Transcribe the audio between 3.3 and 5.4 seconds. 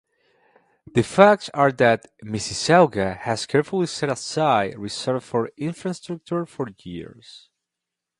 carefully set aside reserves